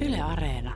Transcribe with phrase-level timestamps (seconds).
[0.00, 0.74] Yle Areena.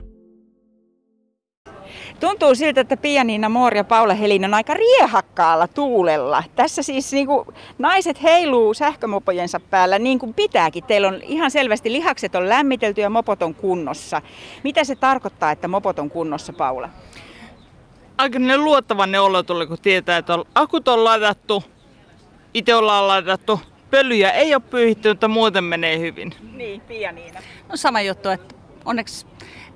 [2.19, 6.43] Tuntuu siltä, että Pia-Niina Moori ja Paula Helin on aika riehakkaalla tuulella.
[6.55, 10.83] Tässä siis niin kuin, naiset heiluu sähkömopojensa päällä niin kuin pitääkin.
[10.83, 14.21] Teillä on ihan selvästi lihakset on lämmitelty ja mopot on kunnossa.
[14.63, 16.89] Mitä se tarkoittaa, että mopot on kunnossa, Paula?
[18.17, 21.63] Aika ne luottavanne olo tuli, kun tietää, että akut on ladattu,
[22.53, 23.59] itse ollaan ladattu,
[23.91, 26.33] pölyjä ei ole pyyhitty, mutta muuten menee hyvin.
[26.53, 27.39] Niin, Pia-Niina.
[27.69, 28.55] No sama juttu, että
[28.85, 29.25] onneksi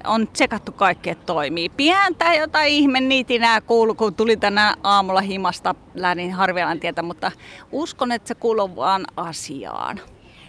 [0.04, 1.70] on tsekattu kaikki, että toimii.
[1.70, 7.32] Pientä jotain ihme niitinää kuulu, kun tuli tänä aamulla himasta, lähdin Harvialan tietä, mutta
[7.71, 10.02] uskon, että se kuuluu vaan asiaan.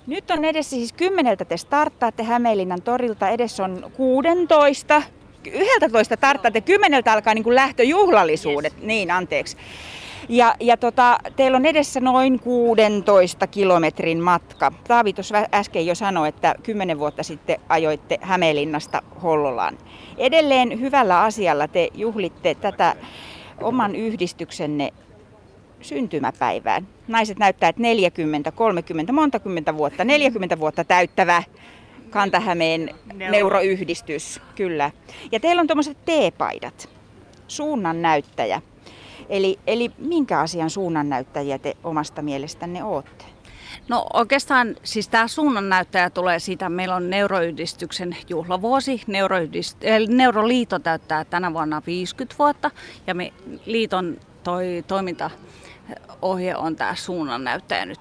[0.06, 3.28] Nyt on edessä siis kymmeneltä te starttaatte Hämeenlinnan torilta.
[3.28, 5.02] Edessä on 16.
[5.52, 8.72] 11 starttaatte, kymmeneltä alkaa niin kuin lähtöjuhlallisuudet.
[8.72, 8.84] Yes.
[8.84, 9.56] Niin, anteeksi.
[10.28, 14.72] Ja, ja tota, teillä on edessä noin 16 kilometrin matka.
[14.88, 19.78] Taavi tuossa äsken jo sanoi, että 10 vuotta sitten ajoitte Hämeenlinnasta Hollolaan.
[20.18, 22.96] Edelleen hyvällä asialla te juhlitte tätä
[23.62, 24.92] oman yhdistyksenne
[25.80, 26.88] syntymäpäivään.
[27.08, 31.42] Naiset näyttää, että 40, 30, monta kymmentä vuotta, 40 vuotta täyttävä
[32.10, 33.32] Kantahämeen Neuro.
[33.32, 34.90] neuroyhdistys, kyllä.
[35.32, 36.88] Ja teillä on tuommoiset teepaidat,
[37.48, 38.62] suunnan näyttäjä.
[39.30, 43.24] Eli, eli minkä asian suunnannäyttäjiä te omasta mielestänne olette?
[43.88, 49.02] No oikeastaan siis tämä suunnannäyttäjä tulee siitä, meillä on neuroyhdistyksen juhlavuosi.
[49.06, 52.70] Neuroyhdist- Neuroliitto täyttää tänä vuonna 50 vuotta
[53.06, 53.32] ja me
[53.66, 58.00] liiton toi toimintaohje on tämä suunnannäyttäjä nyt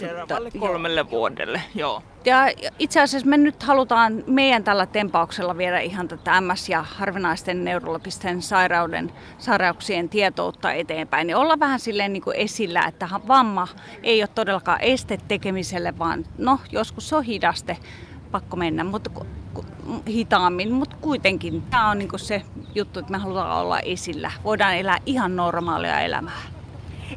[0.00, 2.02] Seuraavalle kolmelle vuodelle, joo.
[2.24, 2.36] Ja
[2.78, 8.42] itse asiassa me nyt halutaan meidän tällä tempauksella viedä ihan tätä MS- ja harvinaisten neurologisten
[8.42, 11.26] sairauden, sairauksien tietoutta eteenpäin.
[11.26, 13.68] Niin olla vähän silleen niin kuin esillä, että vamma
[14.02, 17.76] ei ole todellakaan este tekemiselle, vaan no joskus se on hidaste,
[18.30, 19.10] pakko mennä, mutta
[20.08, 22.42] hitaammin, mutta kuitenkin tämä on niin se
[22.74, 24.30] juttu, että me halutaan olla esillä.
[24.44, 26.59] Voidaan elää ihan normaalia elämää.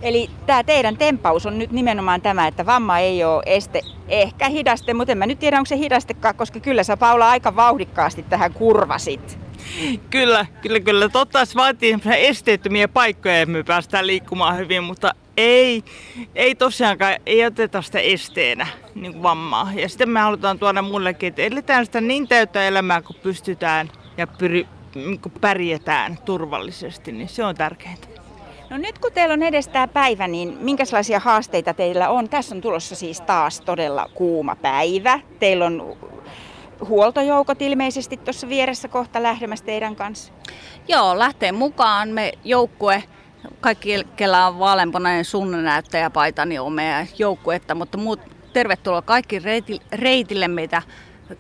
[0.04, 4.94] Eli tämä teidän tempaus on nyt nimenomaan tämä, että vamma ei ole este, ehkä hidaste,
[4.94, 8.54] mutta en mä nyt tiedä, onko se hidastekaan, koska kyllä sä Paula aika vauhdikkaasti tähän
[8.54, 9.40] kurvasit.
[10.10, 11.10] Kyllä, kyllä, kyllä.
[11.10, 15.84] Totta, se vaatii esteettömiä paikkoja, että me päästään liikkumaan hyvin, mutta ei,
[16.36, 19.72] ei tosiaankaan, ei oteta sitä esteenä niin kuin vammaa.
[19.76, 24.28] Ja sitten me halutaan tuoda mullekin, että eletään sitä niin täyttä elämää, kun pystytään ja
[24.28, 28.13] pyri, niin pärjätään turvallisesti, niin se on tärkeintä.
[28.74, 32.30] No nyt kun teillä on edes tämä päivä, niin minkälaisia haasteita teillä on?
[32.30, 35.20] Tässä on tulossa siis taas todella kuuma päivä.
[35.40, 35.98] Teillä on
[36.88, 40.34] huoltojoukot ilmeisesti tuossa vieressä kohta lähdemässä teidän kanssa.
[40.88, 42.10] Joo, lähtee mukaan.
[42.10, 43.04] Me joukkue,
[43.62, 48.20] kaikki, kellä on vaaleanpunainen suunnannäyttäjäpaita, niin on meidän joukkuetta, mutta muut,
[48.54, 50.82] tervetuloa kaikki reitille, reitille meitä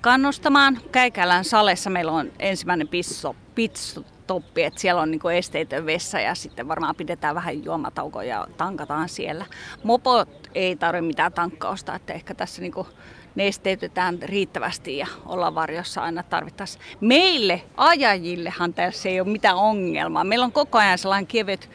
[0.01, 0.81] kannustamaan.
[0.91, 6.35] Käykälän salessa meillä on ensimmäinen pisso, pitso, toppi, että siellä on niinku esteetön vessa ja
[6.35, 9.45] sitten varmaan pidetään vähän juomataukoa ja tankataan siellä.
[9.83, 12.87] Mopot ei tarvitse mitään tankkausta, että ehkä tässä niinku
[13.35, 16.79] nesteytetään riittävästi ja olla varjossa aina tarvittaessa.
[17.01, 20.23] Meille ajajillehan tässä ei ole mitään ongelmaa.
[20.23, 21.69] Meillä on koko ajan sellainen kevyt,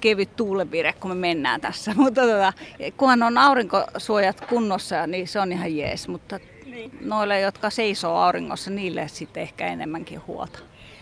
[0.00, 1.94] kevyt tuulevire, kun me mennään tässä.
[1.96, 2.52] Mutta tota,
[2.96, 6.08] kunhan on aurinkosuojat kunnossa, niin se on ihan jees.
[6.08, 6.98] Mutta niin.
[7.00, 10.58] noille, jotka seisoo auringossa, niille sitten ehkä enemmänkin huolta.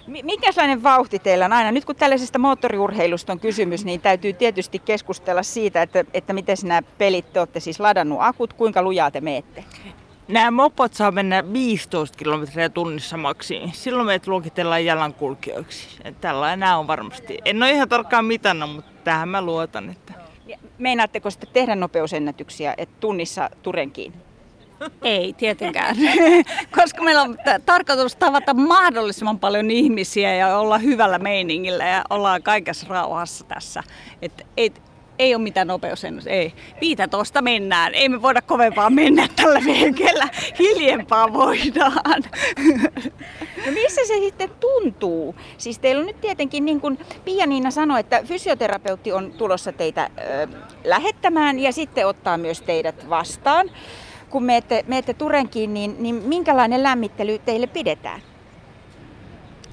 [0.08, 1.72] Minkälainen vauhti teillä on aina?
[1.72, 6.82] Nyt kun tällaisesta moottoriurheilusta on kysymys, niin täytyy tietysti keskustella siitä, että, että miten nämä
[6.98, 9.64] pelit te olette siis ladannut akut, kuinka lujaa te meette?
[10.28, 13.72] Nämä mopot saa mennä 15 kilometriä tunnissa maksiin.
[13.72, 15.88] Silloin meitä luokitellaan jalankulkijoiksi.
[16.20, 17.38] Tällainen nämä on varmasti.
[17.44, 19.90] En ole ihan tarkkaan mitannut, mutta tähän mä luotan.
[19.90, 20.12] Että...
[20.78, 24.27] Meinaatteko sitten tehdä nopeusennätyksiä, että tunnissa turen kiinni?
[25.02, 25.96] Ei tietenkään,
[26.80, 32.86] koska meillä on tarkoitus tavata mahdollisimman paljon ihmisiä ja olla hyvällä meiningillä ja ollaan kaikessa
[32.88, 33.82] rauhassa tässä.
[34.22, 34.72] Et ei,
[35.18, 36.54] ei ole mitään nopeusennus, ei.
[36.80, 40.28] 15 mennään, ei me voida kovempaa mennä tällä hetkellä,
[40.58, 42.22] hiljempaa voidaan.
[43.66, 45.34] No missä se sitten tuntuu?
[45.58, 50.48] Siis teillä on nyt tietenkin, niin kuin Pia-Niina sanoi, että fysioterapeutti on tulossa teitä ö,
[50.84, 53.70] lähettämään ja sitten ottaa myös teidät vastaan
[54.30, 58.20] kun menette, menette Turenkiin, niin, niin minkälainen lämmittely teille pidetään?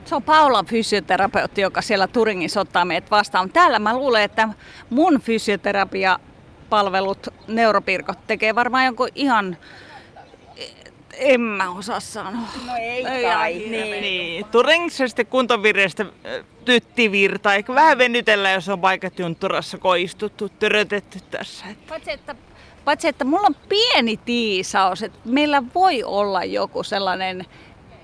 [0.06, 3.50] Se on Paula fysioterapeutti, joka siellä Turingissa ottaa meidät vastaan.
[3.50, 4.50] Täällä mä luulen, että
[4.90, 9.58] mun fysioterapia-palvelut, neuropirkot tekee varmaan jonkun ihan
[11.18, 12.42] en mä osaa sanoa.
[12.66, 13.54] No ei kai.
[13.54, 14.02] Niin.
[14.02, 14.46] niin.
[14.46, 16.06] Turingissa sitten kuntovirreistä
[16.66, 21.66] tyttivirta, eikä vähän venytellä, jos on paikat junturassa koistuttu, törötetty tässä.
[21.90, 22.36] Paitsi, että
[22.86, 27.46] Paitsi, että mulla on pieni tiisaus, että meillä voi olla joku sellainen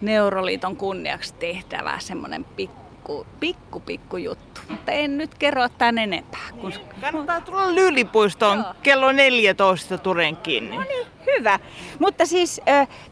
[0.01, 4.61] Neuroliiton kunniaksi tehtävä semmoinen pikku, pikku, pikku juttu.
[4.69, 6.47] Mutta en nyt kerro tämän enempää.
[6.61, 6.73] Kun...
[7.01, 8.73] Kannattaa tulla Lyylipuistoon Joo.
[8.83, 10.75] kello 14 Turen kiinni.
[10.75, 11.07] No niin,
[11.37, 11.59] hyvä.
[11.99, 12.61] Mutta siis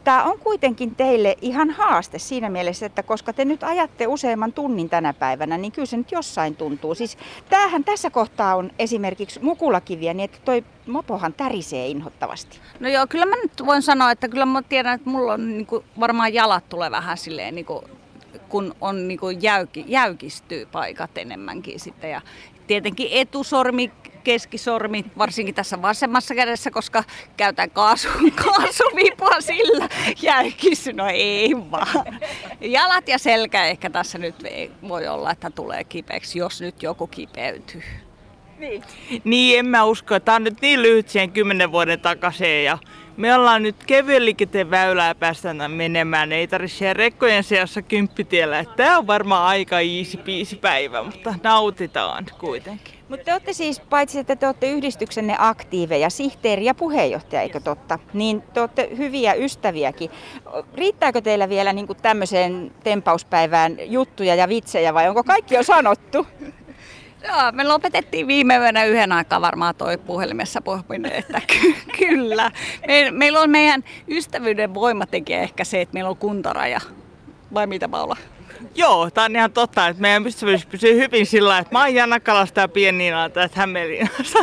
[0.03, 4.89] tämä on kuitenkin teille ihan haaste siinä mielessä, että koska te nyt ajatte useamman tunnin
[4.89, 6.95] tänä päivänä, niin kyllä se nyt jossain tuntuu.
[6.95, 7.17] Siis
[7.49, 12.59] tämähän tässä kohtaa on esimerkiksi mukulakiviä, niin että toi mopohan tärisee inhottavasti.
[12.79, 15.83] No joo, kyllä mä nyt voin sanoa, että kyllä mä tiedän, että mulla on niinku,
[15.99, 17.83] varmaan jalat tulee vähän silleen, niinku,
[18.49, 22.11] kun on niinku jäyki, jäykistyy paikat enemmänkin sitten.
[22.11, 22.21] Ja
[22.67, 23.91] tietenkin etusormi,
[24.29, 27.03] keskisormi, varsinkin tässä vasemmassa kädessä, koska
[27.37, 28.07] käytän kaasu,
[28.45, 29.89] kaasuvipua sillä
[30.21, 30.93] jäykisty.
[30.93, 32.19] No ei vaan.
[32.61, 34.35] Jalat ja selkä ehkä tässä nyt
[34.87, 37.83] voi olla, että tulee kipeäksi, jos nyt joku kipeytyy.
[38.59, 38.83] Niin.
[39.23, 42.77] Niin, en mä usko, että tämä on nyt niin lyhyt siihen kymmenen vuoden takaisin ja
[43.17, 46.31] me ollaan nyt kevyen liikenteen väylää päästään menemään.
[46.31, 48.65] Ei tarvitse siellä rekkojen seassa kymppitiellä.
[48.65, 52.93] Tämä on varmaan aika easy peasy päivä, mutta nautitaan kuitenkin.
[53.09, 57.99] Mutta te olette siis, paitsi että te olette yhdistyksenne aktiiveja, sihteeri ja puheenjohtaja, eikö totta?
[58.13, 60.11] Niin te olette hyviä ystäviäkin.
[60.73, 66.27] Riittääkö teillä vielä niin tämmöiseen tempauspäivään juttuja ja vitsejä vai onko kaikki jo sanottu?
[67.27, 72.51] Joo, me lopetettiin viime yönä yhden aikaa varmaan toi puhelimessa puhuminen, että ky- kyllä.
[72.87, 76.79] Me, meillä on meidän ystävyyden voimatekijä ehkä se, että meillä on kuntaraja.
[77.53, 78.17] Vai mitä Paula?
[78.75, 82.19] Joo, tämä on ihan totta, että meidän ystävyys pysyy hyvin sillä että mä oon Jana
[82.19, 84.39] Kalasta ja Pieniinalta, että Hämeenlinnassa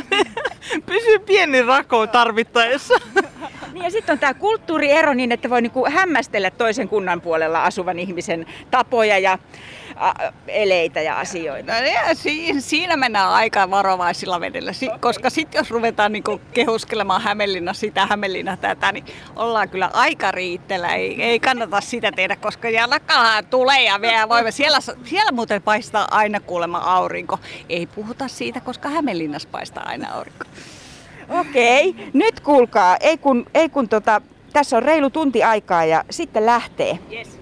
[0.87, 2.95] pysyy pieni rako tarvittaessa.
[3.73, 7.99] Niin ja sitten on tämä kulttuuriero niin, että voi niinku hämmästellä toisen kunnan puolella asuvan
[7.99, 9.39] ihmisen tapoja ja
[10.49, 11.73] eleitä ja asioita.
[11.73, 17.23] No ja siinä, siinä mennään aika varovaisilla vedellä, Si- koska sitten jos ruvetaan niinku kehuskelemaan
[17.23, 19.05] Hämeenlinna sitä, Hämeenlinna tätä, niin
[19.37, 20.89] ollaan kyllä aika riittellä.
[20.95, 24.51] Ei, ei kannata sitä tehdä, koska jalkahan tulee ja vielä voimme.
[24.51, 27.39] Siellä, siellä muuten paistaa aina kuulemma aurinko.
[27.69, 30.45] Ei puhuta siitä, koska Hämeenlinnassa paistaa aina aurinko.
[31.29, 34.21] Okei, nyt kuulkaa, ei kun, ei kun tota,
[34.53, 36.99] tässä on reilu tunti aikaa ja sitten lähtee.
[37.13, 37.36] Yes.